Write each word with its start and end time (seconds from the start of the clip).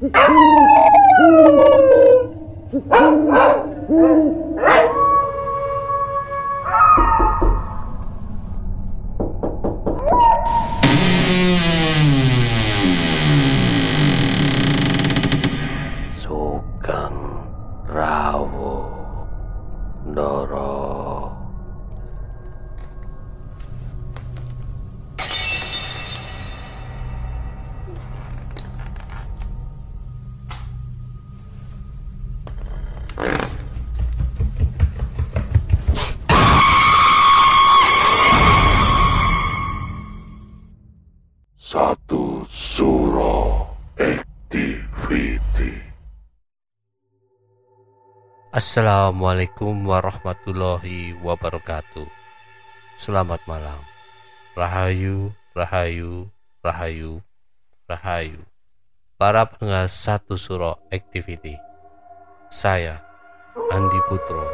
Oh, 0.00 0.06
my 3.28 3.48
God. 3.88 4.47
Suro 42.78 43.66
Activity 43.98 45.82
Assalamualaikum 48.54 49.74
warahmatullahi 49.82 51.18
wabarakatuh. 51.18 52.06
Selamat 52.94 53.42
malam. 53.50 53.82
Rahayu, 54.54 55.34
rahayu, 55.58 56.30
rahayu, 56.62 57.18
rahayu. 57.90 58.46
Para 59.18 59.50
pendengar 59.50 59.90
satu 59.90 60.38
suro 60.38 60.78
activity. 60.94 61.58
Saya 62.46 63.02
Andi 63.74 63.98
Putro. 64.06 64.46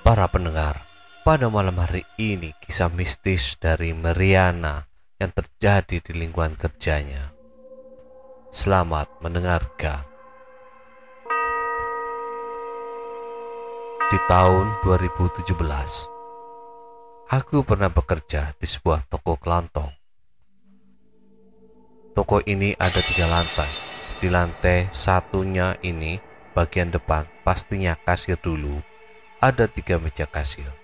Para 0.00 0.24
pendengar, 0.32 0.80
pada 1.28 1.52
malam 1.52 1.76
hari 1.76 2.08
ini 2.16 2.56
kisah 2.56 2.88
mistis 2.88 3.60
dari 3.60 3.92
Meriana 3.92 4.88
yang 5.20 5.36
terjadi 5.36 6.00
di 6.00 6.12
lingkungan 6.16 6.56
kerjanya. 6.56 7.36
Selamat 8.48 9.20
mendengarkan. 9.20 10.08
Di 14.10 14.18
tahun 14.26 14.80
2017, 14.82 15.54
aku 17.30 17.62
pernah 17.62 17.92
bekerja 17.92 18.56
di 18.58 18.66
sebuah 18.66 19.06
toko 19.06 19.38
kelontong. 19.38 19.92
Toko 22.10 22.42
ini 22.42 22.74
ada 22.74 22.98
tiga 22.98 23.30
lantai. 23.30 23.70
Di 24.18 24.26
lantai 24.26 24.90
satunya 24.90 25.78
ini, 25.86 26.18
bagian 26.56 26.90
depan 26.90 27.22
pastinya 27.46 27.94
kasir 28.02 28.34
dulu, 28.34 28.82
ada 29.38 29.70
tiga 29.70 30.02
meja 30.02 30.26
kasir. 30.26 30.79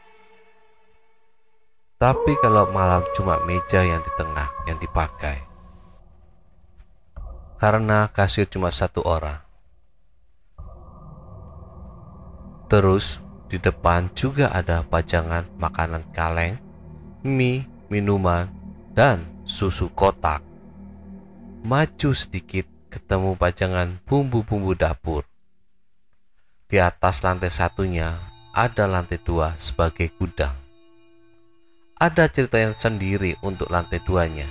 Tapi 1.97 2.37
kalau 2.45 2.69
malam 2.77 3.01
cuma 3.17 3.41
meja 3.49 3.81
yang 3.81 4.05
di 4.05 4.13
tengah 4.21 4.53
yang 4.69 4.77
dipakai. 4.77 5.41
Karena 7.57 8.13
kasir 8.13 8.45
cuma 8.45 8.69
satu 8.69 9.01
orang. 9.01 9.41
Terus 12.69 13.17
di 13.49 13.57
depan 13.57 14.13
juga 14.13 14.53
ada 14.53 14.85
pajangan 14.85 15.49
makanan 15.57 16.05
kaleng, 16.13 16.61
mie, 17.25 17.65
minuman, 17.89 18.53
dan 18.93 19.25
susu 19.49 19.89
kotak. 19.97 20.45
Maju 21.65 22.11
sedikit 22.13 22.69
ketemu 22.93 23.41
pajangan 23.41 24.05
bumbu-bumbu 24.05 24.77
dapur. 24.77 25.25
Di 26.69 26.77
atas 26.77 27.25
lantai 27.25 27.49
satunya 27.49 28.21
ada 28.53 28.85
lantai 28.85 29.17
dua 29.23 29.57
sebagai 29.57 30.13
gudang. 30.13 30.66
Ada 31.97 32.29
cerita 32.29 32.61
yang 32.61 32.77
sendiri 32.77 33.41
untuk 33.41 33.73
lantai 33.73 34.05
duanya. 34.05 34.45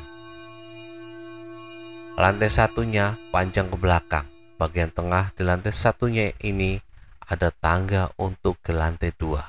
Lantai 2.18 2.50
satunya 2.50 3.22
panjang 3.30 3.70
ke 3.70 3.78
belakang. 3.78 4.26
Bagian 4.58 4.90
tengah 4.90 5.30
di 5.38 5.46
lantai 5.46 5.70
satunya 5.70 6.34
ini 6.42 6.82
ada 7.22 7.54
tangga 7.54 8.10
untuk 8.18 8.58
ke 8.66 8.74
lantai 8.74 9.14
dua. 9.14 9.46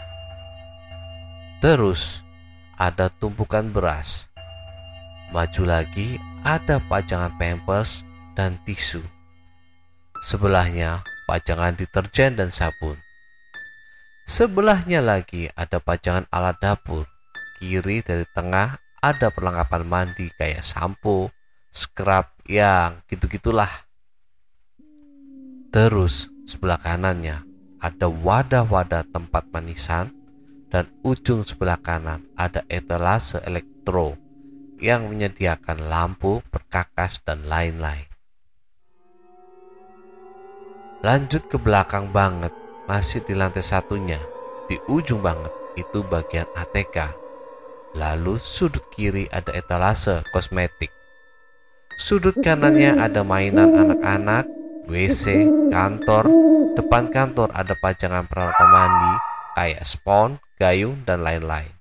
Terus 1.65 2.21
ada 2.77 3.09
tumpukan 3.09 3.65
beras. 3.73 4.29
Maju 5.33 5.65
lagi 5.65 6.21
ada 6.45 6.77
pajangan 6.77 7.33
pampers 7.41 8.05
dan 8.37 8.61
tisu. 8.69 9.01
Sebelahnya 10.21 11.01
pajangan 11.25 11.73
deterjen 11.81 12.37
dan 12.37 12.53
sabun. 12.53 13.01
Sebelahnya 14.29 15.01
lagi 15.01 15.49
ada 15.57 15.81
pajangan 15.81 16.29
alat 16.29 16.61
dapur. 16.61 17.16
Kiri 17.57 18.05
dari 18.05 18.29
tengah 18.37 18.77
ada 19.01 19.33
perlengkapan 19.33 19.83
mandi 19.89 20.29
kayak 20.37 20.65
sampo, 20.65 21.33
scrub, 21.73 22.29
yang 22.47 23.03
gitu-gitulah. 23.09 23.71
Terus 25.73 26.31
sebelah 26.49 26.81
kanannya 26.81 27.43
ada 27.83 28.07
wadah-wadah 28.09 29.05
tempat 29.13 29.51
manisan 29.53 30.15
dan 30.73 30.89
ujung 31.05 31.45
sebelah 31.45 31.79
kanan 31.79 32.25
ada 32.35 32.65
etalase 32.67 33.39
elektro 33.45 34.17
yang 34.77 35.09
menyediakan 35.09 35.89
lampu, 35.89 36.45
perkakas, 36.53 37.21
dan 37.25 37.49
lain-lain. 37.49 38.05
Lanjut 41.01 41.47
ke 41.49 41.57
belakang 41.57 42.11
banget, 42.13 42.53
masih 42.85 43.23
di 43.25 43.33
lantai 43.33 43.65
satunya, 43.65 44.21
di 44.67 44.77
ujung 44.91 45.23
banget 45.23 45.53
itu 45.79 46.03
bagian 46.05 46.49
ATK. 46.57 47.26
Lalu 47.97 48.37
sudut 48.37 48.85
kiri 48.93 49.25
ada 49.33 49.57
etalase 49.57 50.21
kosmetik. 50.29 50.93
Sudut 51.97 52.37
kanannya 52.45 53.01
ada 53.01 53.25
mainan 53.25 53.73
anak-anak, 53.73 54.45
WC, 54.85 55.49
kantor, 55.73 56.29
depan 56.77 57.09
kantor 57.09 57.49
ada 57.57 57.73
pajangan 57.81 58.29
peralatan 58.29 58.69
mandi 58.69 59.15
kayak 59.57 59.81
spon, 59.89 60.37
gayung, 60.61 61.01
dan 61.09 61.25
lain-lain. 61.25 61.73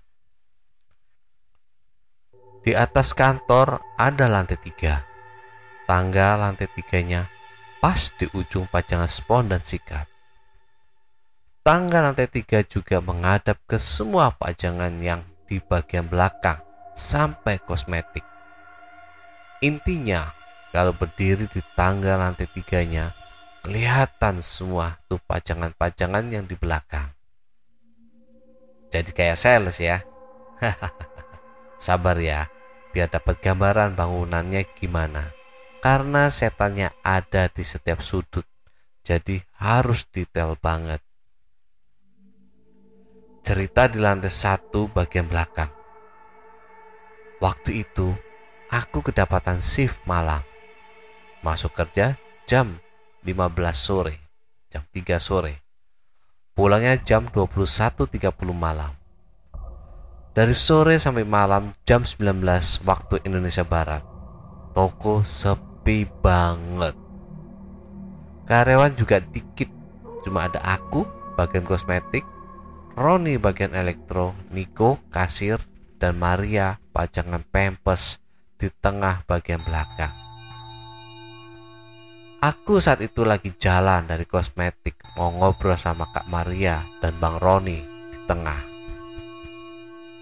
Di 2.64 2.72
atas 2.72 3.12
kantor 3.12 3.84
ada 4.00 4.26
lantai 4.32 4.56
tiga. 4.56 5.04
Tangga 5.86 6.34
lantai 6.40 6.72
tiganya 6.72 7.30
pas 7.78 8.10
di 8.16 8.26
ujung 8.34 8.66
pajangan 8.72 9.12
spon 9.12 9.52
dan 9.52 9.62
sikat. 9.62 10.10
Tangga 11.62 12.02
lantai 12.08 12.26
tiga 12.32 12.64
juga 12.66 13.04
menghadap 13.04 13.60
ke 13.68 13.78
semua 13.78 14.34
pajangan 14.34 14.96
yang 15.04 15.22
di 15.46 15.62
bagian 15.62 16.10
belakang 16.10 16.60
sampai 16.98 17.62
kosmetik. 17.62 18.26
Intinya, 19.62 20.34
kalau 20.74 20.92
berdiri 20.92 21.48
di 21.48 21.62
tangga 21.78 22.20
lantai 22.20 22.50
tiganya, 22.52 23.16
kelihatan 23.64 24.44
semua 24.44 25.00
tuh 25.08 25.22
pajangan-pajangan 25.24 26.26
yang 26.34 26.46
di 26.50 26.58
belakang. 26.60 27.16
Jadi 28.90 29.12
kayak 29.14 29.38
sales 29.40 29.78
ya. 29.78 30.02
Sabar 31.86 32.18
ya, 32.18 32.50
biar 32.96 33.12
dapat 33.12 33.40
gambaran 33.44 33.94
bangunannya 33.94 34.66
gimana. 34.74 35.36
Karena 35.86 36.34
setannya 36.34 36.90
ada 37.06 37.46
di 37.46 37.62
setiap 37.62 38.02
sudut, 38.02 38.50
jadi 39.06 39.46
harus 39.62 40.10
detail 40.10 40.58
banget. 40.58 41.05
Cerita 43.46 43.86
di 43.86 44.02
lantai 44.02 44.34
satu 44.34 44.90
bagian 44.90 45.30
belakang. 45.30 45.70
Waktu 47.38 47.86
itu, 47.86 48.10
aku 48.74 49.06
kedapatan 49.06 49.62
shift 49.62 50.02
malam. 50.10 50.42
Masuk 51.46 51.78
kerja 51.78 52.18
jam 52.50 52.82
15 53.22 53.46
sore, 53.78 54.18
jam 54.74 54.82
3 54.90 55.22
sore. 55.22 55.62
Pulangnya 56.58 56.98
jam 56.98 57.30
21.30 57.30 58.18
malam. 58.50 58.98
Dari 60.34 60.58
sore 60.58 60.98
sampai 60.98 61.22
malam 61.22 61.70
jam 61.86 62.02
19 62.02 62.26
waktu 62.82 63.22
Indonesia 63.30 63.62
Barat. 63.62 64.02
Toko 64.74 65.22
sepi 65.22 66.10
banget. 66.10 66.98
Karyawan 68.50 68.98
juga 68.98 69.22
dikit. 69.22 69.70
Cuma 70.26 70.50
ada 70.50 70.58
aku 70.66 71.06
bagian 71.38 71.62
kosmetik, 71.62 72.26
Roni 72.96 73.36
bagian 73.36 73.76
elektro, 73.76 74.32
Niko 74.56 75.04
kasir, 75.12 75.60
dan 76.00 76.16
Maria 76.16 76.80
pajangan 76.96 77.44
pampers 77.44 78.24
di 78.56 78.72
tengah 78.72 79.28
bagian 79.28 79.60
belakang. 79.68 80.16
Aku 82.40 82.80
saat 82.80 83.04
itu 83.04 83.28
lagi 83.28 83.52
jalan 83.60 84.08
dari 84.08 84.24
kosmetik 84.24 84.96
mau 85.20 85.28
ngobrol 85.28 85.76
sama 85.76 86.08
Kak 86.08 86.32
Maria 86.32 86.88
dan 87.04 87.20
Bang 87.20 87.36
Roni 87.36 87.84
di 87.84 88.20
tengah. 88.24 88.64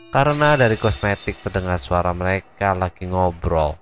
Karena 0.10 0.58
dari 0.58 0.74
kosmetik 0.74 1.46
terdengar 1.46 1.78
suara 1.78 2.10
mereka 2.10 2.74
lagi 2.74 3.06
ngobrol. 3.06 3.78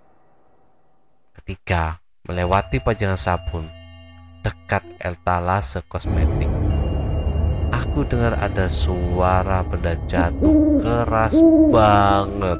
Ketika 1.40 2.04
melewati 2.28 2.84
pajangan 2.84 3.16
sabun 3.16 3.72
dekat 4.44 4.84
etalase 5.00 5.80
kosmetik. 5.88 6.51
Aku 7.82 8.06
dengar 8.06 8.38
ada 8.38 8.70
suara 8.70 9.66
benda 9.66 9.98
jatuh 10.06 10.78
keras 10.86 11.34
banget. 11.74 12.60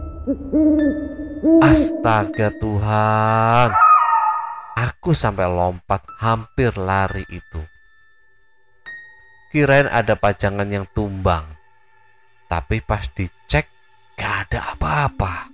Astaga 1.62 2.50
Tuhan. 2.58 3.70
Aku 4.82 5.14
sampai 5.14 5.46
lompat 5.46 6.02
hampir 6.18 6.74
lari 6.74 7.22
itu. 7.30 7.62
Kirain 9.54 9.86
ada 9.86 10.18
pajangan 10.18 10.66
yang 10.66 10.90
tumbang. 10.90 11.46
Tapi 12.50 12.82
pas 12.82 13.06
dicek 13.14 13.70
gak 14.18 14.50
ada 14.50 14.74
apa-apa. 14.74 15.54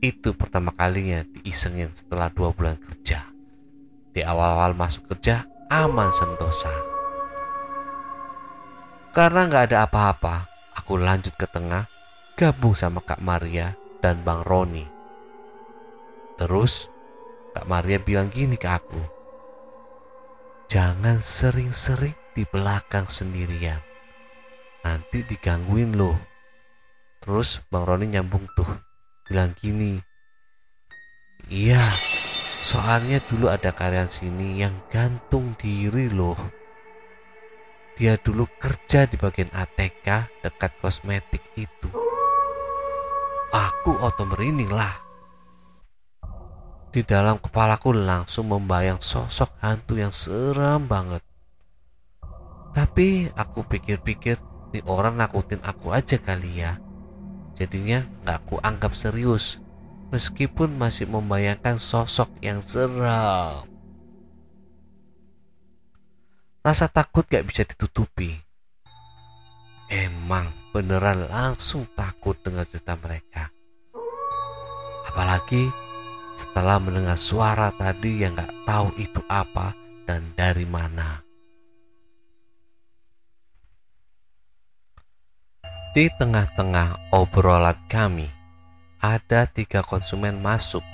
Itu 0.00 0.32
pertama 0.32 0.72
kalinya 0.72 1.20
diisengin 1.28 1.92
setelah 1.92 2.32
dua 2.32 2.56
bulan 2.56 2.80
kerja. 2.80 3.20
Di 4.16 4.24
awal-awal 4.24 4.72
masuk 4.72 5.12
kerja 5.12 5.44
aman 5.68 6.08
sentosa. 6.16 6.91
Karena 9.12 9.44
gak 9.44 9.68
ada 9.68 9.84
apa-apa, 9.84 10.48
aku 10.72 10.96
lanjut 10.96 11.36
ke 11.36 11.44
tengah, 11.44 11.84
gabung 12.32 12.72
sama 12.72 13.04
Kak 13.04 13.20
Maria 13.20 13.76
dan 14.00 14.24
Bang 14.24 14.40
Roni. 14.40 14.88
Terus 16.40 16.88
Kak 17.52 17.68
Maria 17.68 18.00
bilang 18.00 18.32
gini 18.32 18.56
ke 18.56 18.72
aku, 18.72 19.22
Jangan 20.72 21.20
sering-sering 21.20 22.16
di 22.32 22.48
belakang 22.48 23.04
sendirian. 23.04 23.76
Nanti 24.80 25.20
digangguin 25.20 26.00
loh. 26.00 26.16
Terus 27.20 27.60
Bang 27.68 27.84
Roni 27.84 28.08
nyambung 28.08 28.48
tuh. 28.56 28.80
Bilang 29.28 29.52
gini. 29.52 30.00
Iya, 31.52 31.84
soalnya 32.64 33.20
dulu 33.28 33.52
ada 33.52 33.68
karyawan 33.68 34.08
sini 34.08 34.64
yang 34.64 34.72
gantung 34.88 35.52
diri 35.60 36.08
loh. 36.08 36.40
Dia 38.02 38.18
dulu 38.18 38.50
kerja 38.58 39.06
di 39.06 39.14
bagian 39.14 39.46
ATK 39.54 40.26
dekat 40.42 40.74
kosmetik 40.82 41.38
itu. 41.54 41.86
Aku 43.54 43.94
otom 43.94 44.34
merinding 44.34 44.74
lah. 44.74 44.90
Di 46.90 47.06
dalam 47.06 47.38
kepalaku 47.38 47.94
langsung 47.94 48.50
membayang 48.50 48.98
sosok 48.98 49.54
hantu 49.62 50.02
yang 50.02 50.10
seram 50.10 50.90
banget. 50.90 51.22
Tapi 52.74 53.30
aku 53.38 53.70
pikir-pikir 53.70 54.42
nih 54.74 54.82
orang 54.82 55.14
nakutin 55.14 55.62
aku 55.62 55.94
aja 55.94 56.18
kali 56.18 56.58
ya. 56.58 56.82
Jadinya 57.54 58.02
gak 58.26 58.50
aku 58.50 58.58
anggap 58.66 58.98
serius. 58.98 59.62
Meskipun 60.10 60.74
masih 60.74 61.06
membayangkan 61.06 61.78
sosok 61.78 62.34
yang 62.42 62.58
seram. 62.66 63.71
Rasa 66.62 66.86
takut 66.86 67.26
gak 67.26 67.42
bisa 67.42 67.66
ditutupi. 67.66 68.38
Emang 69.90 70.46
beneran 70.70 71.26
langsung 71.26 71.90
takut 71.98 72.38
dengan 72.38 72.62
cerita 72.70 72.94
mereka. 72.94 73.50
Apalagi 75.10 75.66
setelah 76.38 76.78
mendengar 76.78 77.18
suara 77.18 77.74
tadi 77.74 78.22
yang 78.22 78.38
gak 78.38 78.54
tahu 78.62 78.94
itu 78.94 79.18
apa 79.26 79.74
dan 80.06 80.22
dari 80.38 80.62
mana. 80.62 81.18
Di 85.92 86.08
tengah-tengah 86.14 87.12
obrolan 87.12 87.76
kami, 87.90 88.30
ada 89.02 89.50
tiga 89.50 89.82
konsumen 89.82 90.38
masuk. 90.38 90.86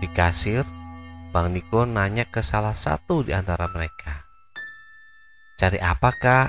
Di 0.00 0.08
kasir, 0.10 0.64
Bang 1.30 1.52
Niko 1.54 1.84
nanya 1.84 2.24
ke 2.24 2.40
salah 2.40 2.74
satu 2.74 3.22
di 3.22 3.30
antara 3.30 3.68
mereka. 3.70 4.17
Cari 5.58 5.82
apa 5.82 6.14
kak? 6.14 6.48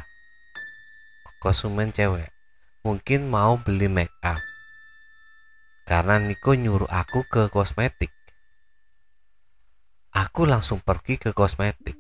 Konsumen 1.41 1.89
cewek. 1.89 2.29
Mungkin 2.85 3.25
mau 3.25 3.57
beli 3.57 3.89
make 3.89 4.13
up 4.21 4.39
karena 5.89 6.21
Niko 6.21 6.53
nyuruh 6.53 6.85
aku 6.85 7.25
ke 7.25 7.49
kosmetik. 7.49 8.13
Aku 10.13 10.45
langsung 10.45 10.77
pergi 10.85 11.17
ke 11.17 11.33
kosmetik. 11.33 11.97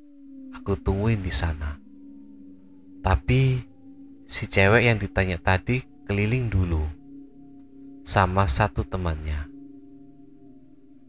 Aku 0.53 0.77
tungguin 0.77 1.25
di 1.25 1.33
sana. 1.33 1.81
Tapi 3.01 3.57
si 4.29 4.45
cewek 4.45 4.85
yang 4.85 5.01
ditanya 5.01 5.41
tadi 5.41 5.81
keliling 6.05 6.53
dulu 6.53 6.85
sama 8.05 8.45
satu 8.45 8.85
temannya. 8.85 9.49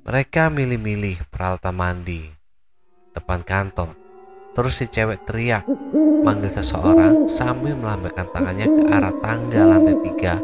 Mereka 0.08 0.48
milih-milih 0.48 1.28
peralatan 1.28 1.76
mandi 1.76 2.24
depan 3.12 3.44
kantor. 3.44 3.92
Terus 4.50 4.72
si 4.74 4.86
cewek 4.90 5.24
teriak 5.24 5.64
manggil 6.26 6.50
seseorang 6.50 7.30
sambil 7.30 7.78
melambaikan 7.78 8.26
tangannya 8.34 8.66
ke 8.66 8.82
arah 8.90 9.14
tangga 9.22 9.62
lantai 9.62 9.96
tiga 10.02 10.34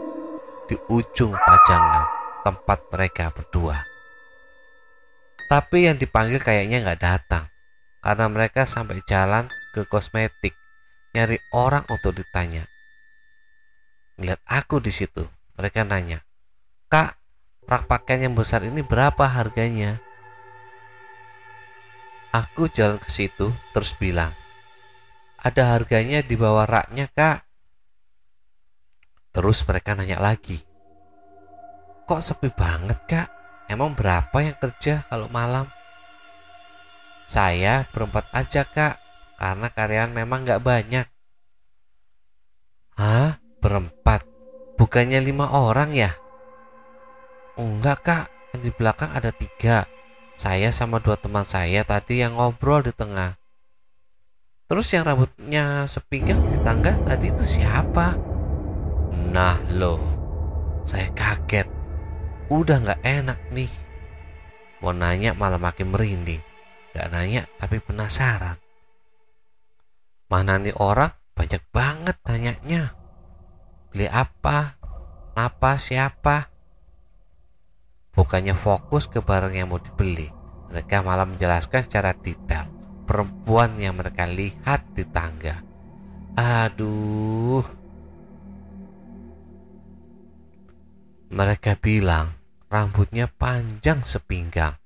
di 0.71 0.77
ujung 0.91 1.35
pajangan 1.35 2.07
tempat 2.47 2.79
mereka 2.95 3.35
berdua. 3.35 3.83
Tapi 5.47 5.87
yang 5.87 5.99
dipanggil 5.99 6.43
kayaknya 6.43 6.83
nggak 6.83 7.03
datang 7.03 7.51
karena 8.03 8.27
mereka 8.31 8.67
sampai 8.67 9.03
jalan 9.07 9.51
ke 9.75 9.83
kosmetik 9.87 10.55
nyari 11.15 11.43
orang 11.51 11.83
untuk 11.91 12.15
ditanya. 12.15 12.67
Lihat 14.17 14.41
aku 14.49 14.81
di 14.81 14.95
situ, 14.95 15.27
mereka 15.59 15.85
nanya, 15.85 16.25
Kak, 16.89 17.19
rak 17.69 17.85
pakaian 17.91 18.31
yang 18.31 18.35
besar 18.39 18.65
ini 18.65 18.81
berapa 18.81 19.27
harganya? 19.29 20.01
Aku 22.37 22.69
jalan 22.69 23.01
ke 23.01 23.09
situ 23.09 23.49
terus 23.73 23.97
bilang, 23.97 24.37
ada 25.41 25.73
harganya 25.73 26.21
di 26.21 26.37
bawah 26.37 26.69
raknya 26.69 27.09
kak. 27.09 27.49
Terus 29.33 29.65
mereka 29.65 29.97
nanya 29.97 30.21
lagi, 30.21 30.61
Kok 32.07 32.23
sepi 32.23 32.55
banget 32.55 33.03
kak? 33.11 33.29
Emang 33.67 33.97
berapa 33.99 34.39
yang 34.39 34.55
kerja 34.63 35.03
kalau 35.11 35.27
malam? 35.27 35.67
Saya 37.27 37.83
berempat 37.91 38.31
aja 38.31 38.63
kak, 38.63 38.95
karena 39.41 39.67
karyawan 39.75 40.13
memang 40.15 40.47
nggak 40.47 40.63
banyak. 40.63 41.07
Hah? 42.95 43.43
Berempat? 43.59 44.23
Bukannya 44.79 45.19
lima 45.19 45.51
orang 45.51 45.99
ya? 45.99 46.15
Enggak 47.59 47.99
kak, 48.07 48.25
di 48.63 48.71
belakang 48.71 49.11
ada 49.11 49.35
tiga. 49.35 49.96
Saya 50.37 50.69
sama 50.69 51.01
dua 51.01 51.17
teman 51.17 51.49
saya 51.49 51.81
tadi 51.83 52.21
yang 52.21 52.37
ngobrol 52.37 52.85
di 52.85 52.93
tengah. 52.93 53.41
Terus 54.69 54.93
yang 54.93 55.09
rambutnya 55.09 55.89
sepinggang 55.89 56.45
di 56.53 56.59
tangga 56.61 56.93
tadi 57.09 57.33
itu 57.33 57.45
siapa? 57.45 58.15
Nah 59.33 59.57
loh, 59.73 60.01
saya 60.85 61.09
kaget 61.17 61.69
udah 62.53 62.77
nggak 62.85 63.01
enak 63.03 63.39
nih. 63.51 63.73
Mau 64.85 64.93
nanya 64.93 65.33
malah 65.33 65.59
makin 65.59 65.89
merinding. 65.89 66.45
Gak 66.97 67.13
nanya 67.13 67.45
tapi 67.61 67.77
penasaran. 67.81 68.57
Mana 70.33 70.57
nih 70.57 70.73
orang 70.77 71.13
banyak 71.37 71.61
banget 71.69 72.17
tanyanya. 72.25 72.97
Beli 73.93 74.09
apa? 74.09 74.81
Apa 75.37 75.77
siapa? 75.77 76.56
Bukannya 78.17 78.57
fokus 78.57 79.07
ke 79.07 79.21
barang 79.21 79.53
yang 79.53 79.69
mau 79.69 79.79
dibeli. 79.79 80.33
Mereka 80.73 81.05
malah 81.05 81.29
menjelaskan 81.29 81.85
secara 81.85 82.17
detail 82.17 82.67
perempuan 83.07 83.79
yang 83.79 84.01
mereka 84.01 84.27
lihat 84.27 84.83
di 84.97 85.07
tangga. 85.07 85.63
Aduh, 86.37 87.63
Mereka 91.27 91.83
bilang 91.83 92.39
rambutnya 92.71 93.27
panjang 93.27 94.07
sepinggang, 94.07 94.79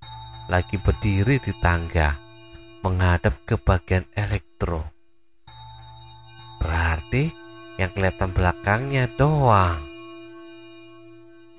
lagi 0.48 0.80
berdiri 0.80 1.36
di 1.36 1.52
tangga, 1.60 2.16
menghadap 2.80 3.44
ke 3.44 3.60
bagian 3.60 4.08
elektro. 4.16 4.88
Berarti 6.64 7.28
yang 7.76 7.92
kelihatan 7.92 8.32
belakangnya 8.32 9.04
doang. 9.20 9.89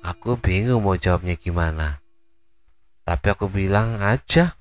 Aku 0.02 0.34
bingung 0.38 0.82
mau 0.82 0.98
jawabnya 0.98 1.38
gimana. 1.38 2.02
Tapi 3.06 3.26
aku 3.30 3.46
bilang 3.50 3.98
aja, 4.02 4.58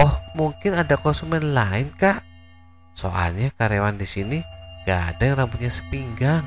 oh 0.00 0.14
mungkin 0.36 0.76
ada 0.76 0.96
konsumen 0.96 1.52
lain 1.52 1.92
kak. 1.96 2.20
Soalnya 2.96 3.52
karyawan 3.56 3.96
di 4.00 4.08
sini 4.08 4.38
gak 4.88 5.16
ada 5.16 5.22
yang 5.28 5.36
rambutnya 5.44 5.72
sepinggang. 5.72 6.44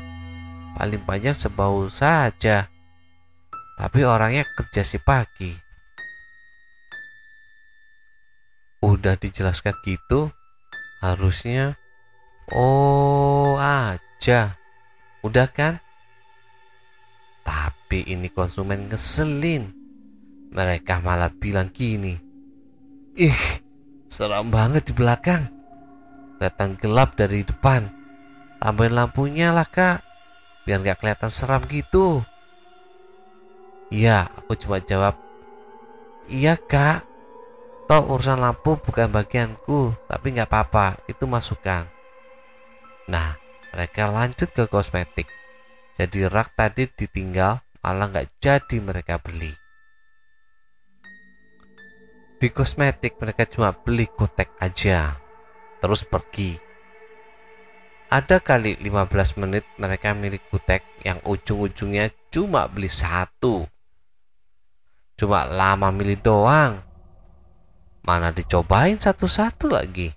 Paling 0.77 1.01
banyak 1.05 1.33
sebau 1.33 1.89
saja 1.89 2.69
tapi 3.77 4.01
orangnya 4.01 4.41
kerja 4.57 4.81
si 4.81 4.97
pagi. 4.97 5.53
Udah 8.81 9.13
dijelaskan 9.21 9.77
gitu, 9.86 10.33
harusnya 11.05 11.77
oh 12.50 13.62
aja. 13.62 14.57
Udah 15.21 15.47
kan? 15.53 15.77
Tapi 17.88 18.03
ini 18.03 18.27
konsumen 18.27 18.91
ngeselin. 18.91 19.72
Mereka 20.51 21.00
malah 21.00 21.32
bilang 21.32 21.72
gini, 21.72 22.20
Ih, 23.15 23.63
seram 24.12 24.51
banget 24.51 24.91
di 24.91 24.94
belakang. 24.94 25.48
Datang 26.36 26.75
gelap 26.75 27.15
dari 27.15 27.48
depan. 27.48 27.88
Tambahin 28.60 28.91
lampunya 28.91 29.56
lah 29.56 29.63
kak, 29.63 30.03
biar 30.67 30.84
gak 30.84 31.00
kelihatan 31.00 31.32
seram 31.32 31.63
gitu. 31.72 32.27
Iya, 33.88 34.36
aku 34.36 34.60
cuma 34.60 34.84
jawab. 34.84 35.15
Iya 36.27 36.60
kak, 36.60 37.08
toh 37.88 38.03
urusan 38.03 38.44
lampu 38.44 38.75
bukan 38.75 39.08
bagianku, 39.15 39.96
tapi 40.12 40.36
nggak 40.36 40.51
apa-apa, 40.51 41.00
itu 41.08 41.24
masukan. 41.24 41.88
Nah, 43.08 43.39
mereka 43.72 44.12
lanjut 44.12 44.51
ke 44.51 44.67
kosmetik. 44.67 45.32
Jadi 45.96 46.29
rak 46.29 46.53
tadi 46.53 46.86
ditinggal, 46.86 47.63
malah 47.88 48.12
nggak 48.12 48.44
jadi 48.44 48.84
mereka 48.84 49.15
beli. 49.15 49.56
Di 52.36 52.51
kosmetik 52.51 53.15
mereka 53.15 53.48
cuma 53.48 53.72
beli 53.72 54.12
kotek 54.12 54.51
aja, 54.60 55.15
terus 55.79 56.03
pergi. 56.03 56.60
Ada 58.12 58.44
kali 58.44 58.75
15 58.84 59.39
menit 59.39 59.63
mereka 59.79 60.12
milik 60.12 60.51
kutek 60.51 60.84
yang 61.08 61.24
ujung-ujungnya 61.24 62.12
cuma 62.27 62.67
beli 62.67 62.91
satu. 62.91 63.63
Cuma 65.15 65.48
lama 65.48 65.88
milih 65.88 66.20
doang. 66.20 66.84
Mana 68.03 68.36
dicobain 68.36 69.00
satu-satu 69.00 69.72
lagi. 69.72 70.12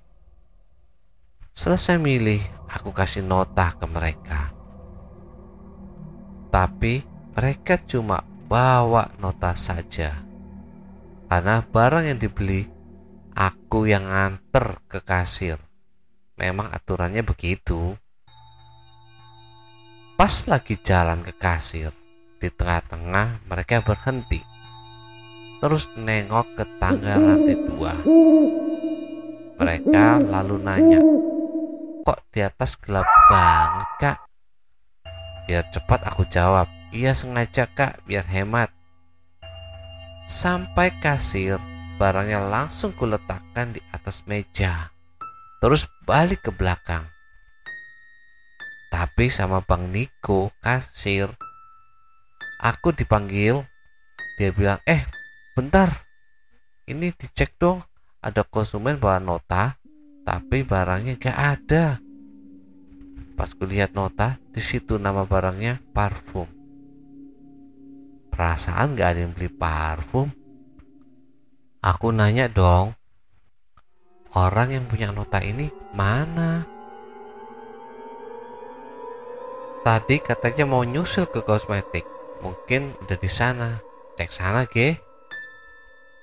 Selesai 1.54 2.02
milih, 2.02 2.42
aku 2.66 2.90
kasih 2.90 3.22
nota 3.22 3.74
ke 3.74 3.86
mereka. 3.86 4.54
Tapi 6.50 7.09
mereka 7.34 7.78
cuma 7.78 8.26
bawa 8.50 9.14
nota 9.22 9.54
saja 9.54 10.26
karena 11.30 11.62
barang 11.62 12.10
yang 12.10 12.18
dibeli 12.18 12.66
aku 13.38 13.86
yang 13.86 14.10
nganter 14.10 14.82
ke 14.90 14.98
kasir. 15.06 15.56
Memang 16.34 16.74
aturannya 16.74 17.22
begitu. 17.22 17.94
Pas 20.18 20.34
lagi 20.50 20.76
jalan 20.80 21.24
ke 21.24 21.32
kasir, 21.38 21.94
di 22.42 22.48
tengah-tengah 22.50 23.46
mereka 23.48 23.80
berhenti. 23.80 24.42
Terus 25.60 25.88
nengok 25.96 26.56
ke 26.56 26.64
tangga 26.80 27.16
lantai 27.16 27.56
dua. 27.56 27.92
Mereka 29.60 30.24
lalu 30.24 30.56
nanya, 30.60 31.00
kok 32.04 32.20
di 32.32 32.40
atas 32.40 32.76
gelap 32.80 33.04
banget 33.28 33.88
kak? 34.00 34.18
Biar 35.44 35.64
cepat 35.68 36.00
aku 36.08 36.24
jawab, 36.32 36.68
iya 36.90 37.14
sengaja 37.14 37.70
kak, 37.70 38.02
biar 38.06 38.26
hemat. 38.26 38.70
Sampai 40.30 40.94
kasir, 41.02 41.58
barangnya 41.98 42.46
langsung 42.46 42.94
kuletakkan 42.94 43.74
di 43.74 43.82
atas 43.90 44.22
meja. 44.30 44.94
Terus 45.58 45.86
balik 46.06 46.46
ke 46.46 46.54
belakang. 46.54 47.06
Tapi 48.90 49.30
sama 49.30 49.62
Bang 49.62 49.90
Niko, 49.90 50.50
kasir, 50.62 51.30
aku 52.58 52.94
dipanggil. 52.94 53.62
Dia 54.38 54.50
bilang, 54.50 54.78
eh 54.88 55.06
bentar, 55.54 56.06
ini 56.90 57.14
dicek 57.14 57.54
dong. 57.60 57.86
Ada 58.20 58.44
konsumen 58.44 59.00
bawa 59.00 59.16
nota, 59.16 59.80
tapi 60.28 60.60
barangnya 60.60 61.16
gak 61.16 61.38
ada. 61.38 61.96
Pas 63.32 63.50
kulihat 63.56 63.96
nota, 63.96 64.36
di 64.52 64.60
situ 64.60 65.00
nama 65.00 65.24
barangnya 65.24 65.80
parfum. 65.96 66.59
Perasaan 68.40 68.96
gak 68.96 69.08
ada 69.12 69.20
yang 69.28 69.36
beli 69.36 69.52
parfum? 69.52 70.32
Aku 71.84 72.08
nanya 72.08 72.48
dong, 72.48 72.96
orang 74.32 74.72
yang 74.72 74.88
punya 74.88 75.12
nota 75.12 75.44
ini 75.44 75.68
mana? 75.92 76.64
Tadi 79.84 80.24
katanya 80.24 80.64
mau 80.64 80.80
nyusul 80.88 81.28
ke 81.28 81.44
kosmetik, 81.44 82.08
mungkin 82.40 82.96
udah 83.04 83.20
di 83.20 83.28
sana. 83.28 83.84
Cek 84.16 84.32
sana, 84.32 84.64
ge. 84.64 84.96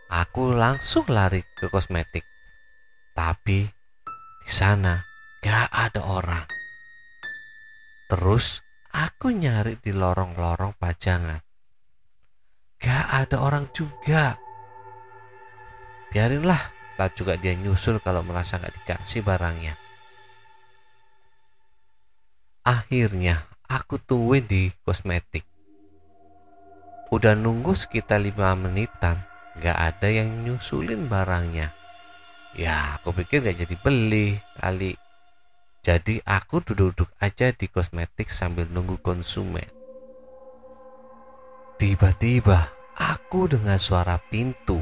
Aku 0.09 0.57
langsung 0.57 1.05
lari 1.13 1.45
ke 1.53 1.69
kosmetik, 1.69 2.25
tapi 3.13 3.69
di 4.41 4.49
sana 4.49 5.05
gak 5.45 5.69
ada 5.69 6.01
orang. 6.01 6.49
Terus 8.09 8.65
aku 8.89 9.29
nyari 9.29 9.77
di 9.77 9.93
lorong-lorong 9.93 10.73
pajangan. 10.81 11.46
Gak 12.77 13.05
ada 13.09 13.37
orang 13.41 13.65
juga. 13.73 14.37
Biarinlah, 16.13 16.73
tak 16.97 17.17
juga 17.17 17.37
dia 17.37 17.53
nyusul 17.57 18.01
kalau 18.01 18.21
merasa 18.21 18.61
gak 18.61 18.73
dikasih 18.73 19.25
barangnya. 19.25 19.77
Akhirnya, 22.67 23.47
aku 23.69 23.97
tungguin 24.01 24.45
di 24.45 24.69
kosmetik. 24.83 25.45
Udah 27.07 27.33
nunggu 27.39 27.71
sekitar 27.77 28.19
lima 28.19 28.51
menitan, 28.59 29.23
gak 29.61 29.77
ada 29.77 30.07
yang 30.11 30.43
nyusulin 30.43 31.07
barangnya. 31.07 31.71
Ya, 32.57 32.99
aku 32.99 33.13
pikir 33.13 33.45
gak 33.45 33.63
jadi 33.63 33.75
beli 33.79 34.41
kali. 34.59 34.97
Jadi 35.85 36.19
aku 36.27 36.59
duduk-duduk 36.59 37.07
aja 37.23 37.55
di 37.55 37.71
kosmetik 37.71 38.27
sambil 38.27 38.67
nunggu 38.67 38.99
konsumen. 38.99 39.76
Tiba-tiba 41.77 42.73
aku 42.97 43.45
dengar 43.45 43.77
suara 43.77 44.17
pintu. 44.17 44.81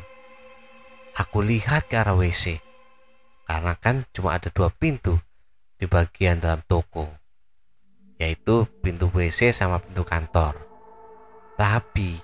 Aku 1.20 1.44
lihat 1.44 1.92
ke 1.92 2.00
arah 2.00 2.16
WC. 2.16 2.64
Karena 3.44 3.76
kan 3.76 4.08
cuma 4.16 4.40
ada 4.40 4.48
dua 4.48 4.72
pintu 4.72 5.20
di 5.76 5.92
bagian 5.92 6.40
dalam 6.40 6.64
toko. 6.64 7.12
Yaitu 8.16 8.64
pintu 8.80 9.12
WC 9.12 9.52
sama 9.52 9.84
pintu 9.84 10.08
kantor. 10.08 10.56
Tapi 11.60 12.16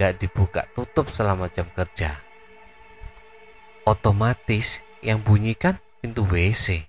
gak 0.00 0.24
dibuka 0.24 0.64
tutup 0.72 1.12
selama 1.12 1.52
jam 1.52 1.68
kerja. 1.76 2.16
Otomatis 3.84 4.80
yang 5.04 5.20
bunyikan 5.20 5.76
pintu 6.00 6.24
WC. 6.24 6.80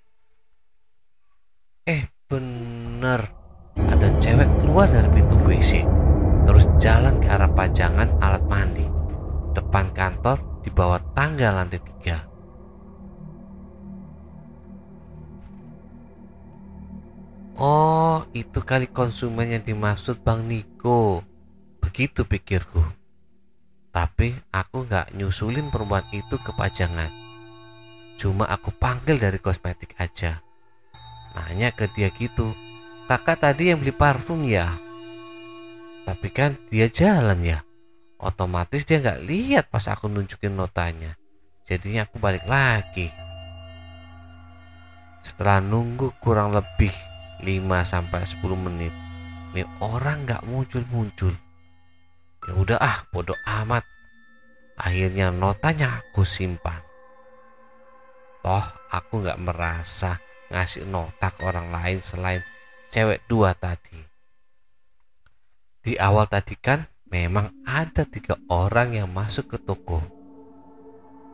Eh 1.84 2.08
bener, 2.32 3.28
ada 3.92 4.08
cewek 4.24 4.48
keluar 4.64 4.88
dari 4.88 5.12
pintu 5.12 5.36
WC 5.44 6.03
terus 6.44 6.68
jalan 6.80 7.20
ke 7.20 7.28
arah 7.28 7.52
pajangan 7.52 8.10
alat 8.20 8.44
mandi. 8.48 8.86
Depan 9.54 9.92
kantor 9.96 10.64
di 10.64 10.70
bawah 10.72 11.00
tangga 11.14 11.52
lantai 11.52 11.80
tiga. 11.80 12.18
Oh, 17.54 18.26
itu 18.34 18.60
kali 18.66 18.90
konsumen 18.90 19.54
yang 19.54 19.64
dimaksud 19.64 20.26
Bang 20.26 20.50
Niko. 20.50 21.22
Begitu 21.80 22.26
pikirku. 22.26 22.82
Tapi 23.94 24.34
aku 24.50 24.90
nggak 24.90 25.14
nyusulin 25.14 25.70
perempuan 25.70 26.02
itu 26.10 26.36
ke 26.42 26.52
pajangan. 26.58 27.14
Cuma 28.18 28.50
aku 28.50 28.74
panggil 28.74 29.22
dari 29.22 29.38
kosmetik 29.38 29.94
aja. 30.02 30.42
Nanya 31.38 31.70
ke 31.70 31.86
dia 31.94 32.10
gitu. 32.10 32.50
Kakak 33.06 33.46
tadi 33.46 33.70
yang 33.70 33.86
beli 33.86 33.94
parfum 33.94 34.42
ya? 34.42 34.74
Tapi 36.04 36.28
kan 36.32 36.60
dia 36.68 36.92
jalan 36.92 37.40
ya. 37.44 37.60
Otomatis 38.20 38.88
dia 38.88 39.04
nggak 39.04 39.24
lihat 39.24 39.66
pas 39.68 39.84
aku 39.88 40.08
nunjukin 40.08 40.56
notanya. 40.56 41.16
Jadinya 41.68 42.08
aku 42.08 42.20
balik 42.20 42.44
lagi. 42.48 43.12
Setelah 45.24 45.64
nunggu 45.64 46.12
kurang 46.20 46.52
lebih 46.52 46.92
5 47.44 47.48
sampai 47.88 48.28
10 48.28 48.44
menit, 48.60 48.92
nih 49.56 49.68
orang 49.80 50.28
nggak 50.28 50.44
muncul-muncul. 50.44 51.32
Ya 52.44 52.54
udah 52.60 52.80
ah, 52.80 53.08
bodoh 53.12 53.40
amat. 53.64 53.88
Akhirnya 54.76 55.32
notanya 55.32 56.04
aku 56.04 56.28
simpan. 56.28 56.84
Toh 58.44 58.68
aku 58.92 59.24
nggak 59.24 59.40
merasa 59.40 60.20
ngasih 60.52 60.84
nota 60.84 61.32
ke 61.32 61.48
orang 61.48 61.72
lain 61.72 62.04
selain 62.04 62.44
cewek 62.92 63.24
dua 63.32 63.56
tadi. 63.56 64.13
Di 65.84 66.00
awal 66.00 66.32
tadi 66.32 66.56
kan 66.56 66.88
memang 67.12 67.52
ada 67.68 68.08
tiga 68.08 68.40
orang 68.48 68.96
yang 68.96 69.12
masuk 69.12 69.52
ke 69.52 69.58
toko. 69.60 70.00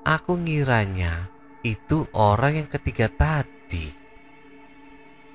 Aku 0.02 0.42
ngiranya 0.42 1.30
itu 1.62 2.10
orang 2.18 2.66
yang 2.66 2.70
ketiga 2.74 3.14
tadi. 3.14 3.94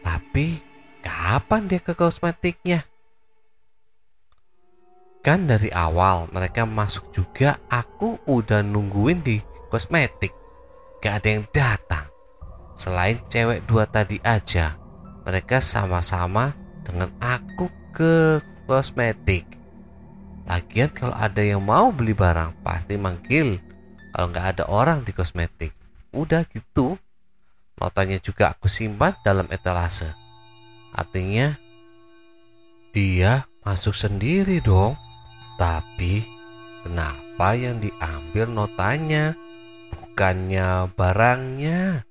Tapi 0.03 0.59
kapan 0.99 1.71
dia 1.71 1.79
ke 1.79 1.95
kosmetiknya? 1.95 2.83
Kan 5.23 5.47
dari 5.47 5.71
awal 5.71 6.27
mereka 6.35 6.67
masuk 6.67 7.15
juga 7.15 7.63
aku 7.71 8.19
udah 8.27 8.67
nungguin 8.67 9.23
di 9.23 9.39
kosmetik. 9.71 10.35
Gak 10.99 11.23
ada 11.23 11.29
yang 11.31 11.47
datang. 11.55 12.07
Selain 12.75 13.23
cewek 13.31 13.63
dua 13.71 13.87
tadi 13.87 14.19
aja. 14.27 14.75
Mereka 15.23 15.63
sama-sama 15.63 16.51
dengan 16.83 17.15
aku 17.23 17.71
ke 17.95 18.43
kosmetik. 18.65 19.45
Lagian 20.45 20.93
kalau 20.93 21.17
ada 21.17 21.41
yang 21.41 21.65
mau 21.65 21.89
beli 21.89 22.13
barang 22.13 22.61
pasti 22.61 23.01
manggil 23.01 23.57
kalau 24.13 24.27
nggak 24.29 24.47
ada 24.57 24.65
orang 24.69 25.03
di 25.03 25.13
kosmetik. 25.17 25.73
Udah 26.13 26.45
gitu. 26.53 27.01
Notanya 27.81 28.23
juga 28.23 28.55
aku 28.55 28.71
simpan 28.71 29.17
dalam 29.25 29.51
etalase. 29.51 30.07
Artinya 30.95 31.59
dia 32.95 33.49
masuk 33.67 33.97
sendiri 33.97 34.63
dong. 34.63 34.95
Tapi 35.59 36.23
kenapa 36.87 37.59
yang 37.59 37.83
diambil 37.83 38.47
notanya 38.47 39.35
bukannya 39.91 40.87
barangnya? 40.95 42.07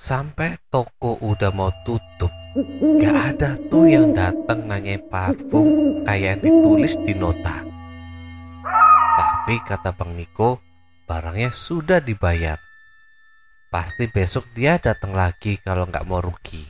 Sampai 0.00 0.56
toko 0.72 1.20
udah 1.20 1.52
mau 1.52 1.68
tutup, 1.84 2.32
gak 3.04 3.36
ada 3.36 3.60
tuh 3.68 3.84
yang 3.84 4.16
datang 4.16 4.64
nanya 4.64 4.96
parfum 5.12 6.00
kayak 6.08 6.40
yang 6.40 6.56
ditulis 6.64 6.96
di 7.04 7.12
nota. 7.12 7.60
Tapi 9.20 9.60
kata 9.60 9.92
Bang 9.92 10.16
Niko, 10.16 10.56
barangnya 11.04 11.52
sudah 11.52 12.00
dibayar. 12.00 12.56
Pasti 13.68 14.08
besok 14.08 14.48
dia 14.56 14.80
datang 14.80 15.12
lagi 15.12 15.60
kalau 15.60 15.84
nggak 15.84 16.08
mau 16.08 16.24
rugi. 16.24 16.64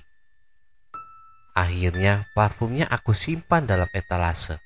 Akhirnya 1.55 2.27
parfumnya 2.35 2.91
aku 2.91 3.15
simpan 3.15 3.63
dalam 3.63 3.87
etalase, 3.95 4.59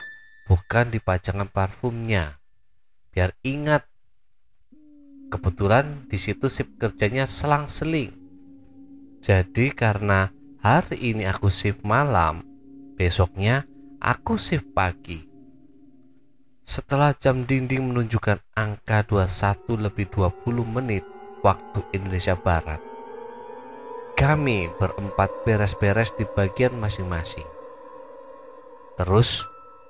bukan 0.49 0.89
di 0.89 1.05
pajangan 1.05 1.53
parfumnya. 1.53 2.41
Biar 3.13 3.37
ingat, 3.45 3.85
kebetulan 5.29 6.09
di 6.09 6.17
situ 6.17 6.49
sip 6.49 6.81
kerjanya 6.81 7.29
selang-seling 7.29 8.24
jadi 9.25 9.73
karena 9.73 10.29
hari 10.61 11.17
ini 11.17 11.25
aku 11.25 11.49
shift 11.49 11.81
malam, 11.81 12.45
besoknya 13.01 13.65
aku 13.97 14.37
shift 14.37 14.69
pagi. 14.77 15.25
Setelah 16.69 17.17
jam 17.17 17.49
dinding 17.49 17.89
menunjukkan 17.89 18.45
angka 18.53 19.01
21 19.09 19.89
lebih 19.89 20.13
20 20.13 20.69
menit 20.69 21.09
waktu 21.41 21.81
Indonesia 21.97 22.37
Barat, 22.37 22.85
kami 24.13 24.69
berempat 24.77 25.33
beres-beres 25.49 26.13
di 26.21 26.29
bagian 26.29 26.77
masing-masing. 26.77 27.49
Terus 29.01 29.41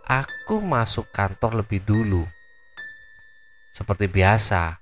aku 0.07 0.63
masuk 0.63 1.11
kantor 1.11 1.67
lebih 1.67 1.83
dulu. 1.83 2.23
Seperti 3.75 4.07
biasa, 4.07 4.79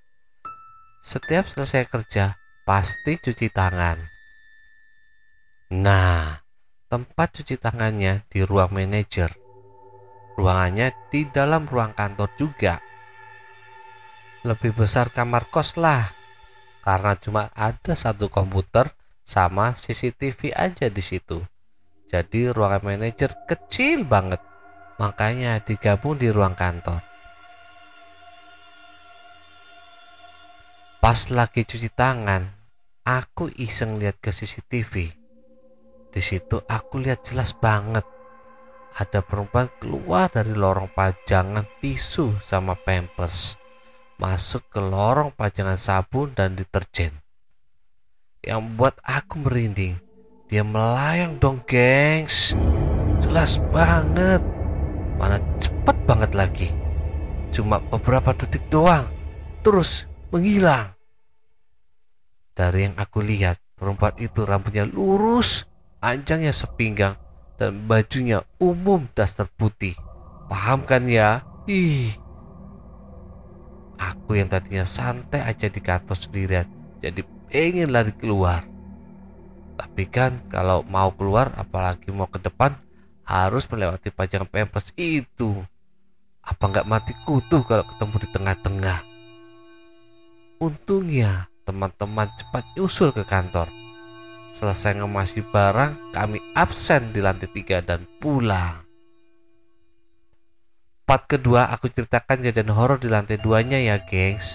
setiap 1.00 1.48
selesai 1.48 1.88
kerja 1.88 2.36
pasti 2.68 3.16
cuci 3.16 3.48
tangan 3.48 4.11
Nah, 5.72 6.44
tempat 6.84 7.40
cuci 7.40 7.56
tangannya 7.56 8.28
di 8.28 8.44
ruang 8.44 8.76
manajer. 8.76 9.32
Ruangannya 10.36 10.92
di 11.08 11.24
dalam 11.32 11.64
ruang 11.64 11.96
kantor 11.96 12.28
juga. 12.36 12.76
Lebih 14.44 14.76
besar 14.76 15.08
kamar 15.08 15.48
kos 15.48 15.80
lah, 15.80 16.12
karena 16.84 17.16
cuma 17.16 17.48
ada 17.56 17.96
satu 17.96 18.28
komputer 18.28 18.92
sama 19.24 19.72
CCTV 19.72 20.52
aja 20.52 20.92
di 20.92 21.00
situ. 21.00 21.40
Jadi 22.12 22.52
ruangan 22.52 22.92
manajer 22.92 23.32
kecil 23.48 24.04
banget, 24.04 24.44
makanya 25.00 25.56
digabung 25.64 26.20
di 26.20 26.28
ruang 26.28 26.52
kantor. 26.52 27.00
Pas 31.00 31.32
lagi 31.32 31.64
cuci 31.64 31.88
tangan, 31.88 32.44
aku 33.08 33.48
iseng 33.56 33.96
lihat 33.96 34.20
ke 34.20 34.28
CCTV 34.36 35.21
di 36.12 36.20
situ 36.20 36.60
aku 36.68 37.00
lihat 37.00 37.24
jelas 37.24 37.56
banget. 37.56 38.04
Ada 38.92 39.24
perempuan 39.24 39.72
keluar 39.80 40.28
dari 40.28 40.52
lorong 40.52 40.92
pajangan 40.92 41.64
tisu 41.80 42.36
sama 42.44 42.76
pampers. 42.76 43.56
Masuk 44.20 44.68
ke 44.68 44.76
lorong 44.76 45.32
pajangan 45.32 45.80
sabun 45.80 46.36
dan 46.36 46.52
deterjen. 46.52 47.16
Yang 48.44 48.60
buat 48.76 48.94
aku 49.00 49.40
merinding 49.48 49.96
dia 50.52 50.60
melayang 50.60 51.40
dong 51.40 51.64
gengs. 51.64 52.52
Jelas 53.24 53.56
banget. 53.72 54.44
Mana 55.16 55.40
cepet 55.56 55.96
banget 56.04 56.36
lagi. 56.36 56.68
Cuma 57.48 57.80
beberapa 57.80 58.36
detik 58.36 58.68
doang 58.68 59.08
terus 59.64 60.04
menghilang. 60.28 60.92
Dari 62.52 62.92
yang 62.92 62.96
aku 63.00 63.24
lihat 63.24 63.56
perempuan 63.72 64.12
itu 64.20 64.44
rambutnya 64.44 64.84
lurus 64.84 65.71
anjangnya 66.02 66.50
sepinggang, 66.50 67.14
dan 67.56 67.86
bajunya 67.86 68.42
umum 68.58 69.06
daster 69.14 69.46
putih. 69.54 69.94
Paham 70.50 70.82
kan 70.82 71.06
ya? 71.06 71.46
Ih. 71.70 72.10
Aku 74.02 74.34
yang 74.34 74.50
tadinya 74.50 74.82
santai 74.82 75.46
aja 75.46 75.70
di 75.70 75.78
kantor 75.78 76.18
sendirian, 76.18 76.66
jadi 76.98 77.22
pengen 77.46 77.94
lari 77.94 78.10
keluar. 78.18 78.66
Tapi 79.78 80.10
kan 80.10 80.42
kalau 80.50 80.82
mau 80.90 81.14
keluar, 81.14 81.54
apalagi 81.54 82.10
mau 82.10 82.26
ke 82.26 82.42
depan, 82.42 82.74
harus 83.22 83.62
melewati 83.70 84.10
pajangan 84.10 84.50
pempes 84.50 84.90
itu. 84.98 85.62
Apa 86.42 86.66
nggak 86.66 86.90
mati 86.90 87.14
kutu 87.22 87.62
kalau 87.62 87.86
ketemu 87.86 88.16
di 88.18 88.28
tengah-tengah? 88.34 88.98
Untungnya 90.58 91.46
teman-teman 91.62 92.26
cepat 92.34 92.66
nyusul 92.74 93.14
ke 93.14 93.22
kantor 93.22 93.70
Selesai 94.62 95.02
ngemasi 95.02 95.42
barang, 95.42 96.14
kami 96.14 96.38
absen 96.54 97.10
di 97.10 97.18
lantai 97.18 97.50
tiga 97.50 97.82
dan 97.82 98.06
pulang. 98.22 98.78
Part 101.02 101.26
kedua 101.26 101.66
aku 101.66 101.90
ceritakan 101.90 102.46
kejadian 102.46 102.70
horor 102.70 103.02
di 103.02 103.10
lantai 103.10 103.42
duanya 103.42 103.82
ya 103.82 103.98
gengs. 104.06 104.54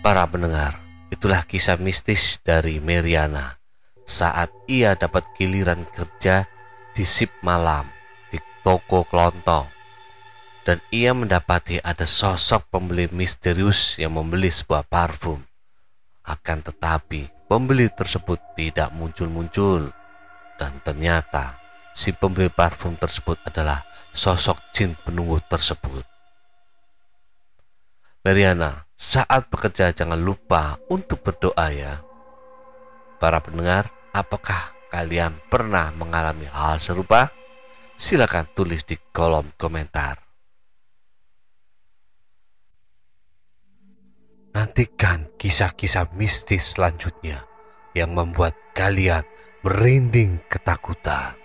Para 0.00 0.24
pendengar, 0.24 0.80
itulah 1.12 1.44
kisah 1.44 1.76
mistis 1.76 2.40
dari 2.40 2.80
Meriana 2.80 3.60
saat 4.08 4.48
ia 4.64 4.96
dapat 4.96 5.28
giliran 5.36 5.84
kerja 5.92 6.48
di 6.96 7.04
sip 7.04 7.28
malam 7.44 7.84
di 8.32 8.40
toko 8.64 9.04
kelontong 9.04 9.81
dan 10.62 10.78
ia 10.94 11.10
mendapati 11.10 11.82
ada 11.82 12.06
sosok 12.06 12.70
pembeli 12.70 13.10
misterius 13.10 13.98
yang 13.98 14.14
membeli 14.14 14.48
sebuah 14.48 14.86
parfum. 14.86 15.42
Akan 16.22 16.62
tetapi, 16.62 17.26
pembeli 17.50 17.90
tersebut 17.90 18.38
tidak 18.54 18.94
muncul-muncul, 18.94 19.90
dan 20.54 20.72
ternyata 20.86 21.58
si 21.90 22.14
pembeli 22.14 22.46
parfum 22.46 22.94
tersebut 22.94 23.42
adalah 23.42 23.82
sosok 24.14 24.70
jin 24.70 24.94
penunggu 25.02 25.42
tersebut. 25.50 26.06
Meriana, 28.22 28.86
saat 28.94 29.50
bekerja 29.50 29.90
jangan 29.90 30.22
lupa 30.22 30.78
untuk 30.86 31.26
berdoa 31.26 31.74
ya. 31.74 31.98
Para 33.18 33.42
pendengar, 33.42 33.90
apakah 34.14 34.78
kalian 34.94 35.34
pernah 35.50 35.90
mengalami 35.90 36.46
hal 36.46 36.78
serupa? 36.78 37.34
Silakan 37.98 38.46
tulis 38.54 38.86
di 38.86 38.94
kolom 39.10 39.50
komentar. 39.58 40.21
Nantikan 44.52 45.32
kisah-kisah 45.40 46.12
mistis 46.12 46.76
selanjutnya 46.76 47.48
yang 47.96 48.12
membuat 48.12 48.52
kalian 48.76 49.24
merinding 49.64 50.44
ketakutan. 50.44 51.40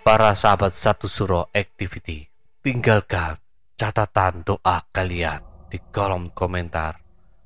Para 0.00 0.32
sahabat 0.32 0.72
satu 0.72 1.04
suro 1.04 1.52
activity, 1.52 2.24
tinggalkan 2.64 3.36
catatan 3.76 4.40
doa 4.40 4.80
kalian 4.88 5.44
di 5.68 5.76
kolom 5.92 6.32
komentar, 6.32 6.96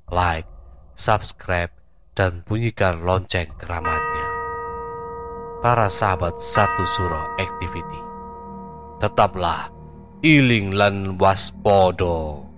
like, 0.07 0.47
subscribe, 0.95 1.75
dan 2.15 2.47
bunyikan 2.47 3.03
lonceng 3.03 3.51
keramatnya. 3.59 4.27
Para 5.59 5.91
sahabat 5.91 6.39
satu 6.39 6.87
suro 6.87 7.35
activity, 7.35 8.01
tetaplah 9.03 9.67
iling 10.23 10.71
lan 10.71 11.19
waspodo. 11.19 12.52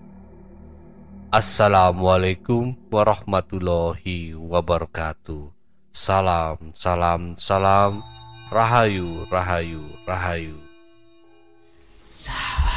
Assalamualaikum 1.35 2.79
warahmatullahi 2.87 4.31
wabarakatuh. 4.39 5.51
Salam, 5.91 6.71
salam, 6.71 7.35
salam. 7.35 7.99
Rahayu, 8.47 9.27
rahayu, 9.27 9.83
rahayu. 10.07 10.55
Sahabat 12.07 12.74